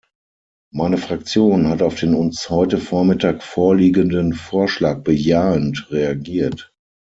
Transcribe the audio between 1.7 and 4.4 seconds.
auf den uns heute Vormittag vorliegenden